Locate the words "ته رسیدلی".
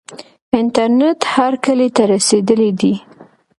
1.95-2.71